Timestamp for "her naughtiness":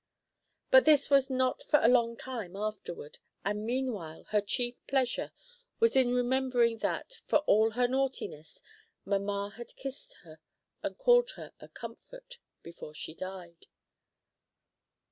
7.73-8.63